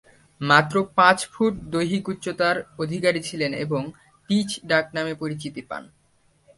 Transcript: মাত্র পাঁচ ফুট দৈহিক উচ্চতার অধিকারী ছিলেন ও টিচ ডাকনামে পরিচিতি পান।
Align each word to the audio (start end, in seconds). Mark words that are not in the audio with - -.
মাত্র 0.41 0.75
পাঁচ 0.95 1.19
ফুট 1.33 1.53
দৈহিক 1.73 2.03
উচ্চতার 2.07 2.55
অধিকারী 2.79 3.19
ছিলেন 3.23 3.51
ও 3.75 3.79
টিচ 4.29 4.49
ডাকনামে 4.69 5.13
পরিচিতি 5.13 5.61
পান। 5.69 5.83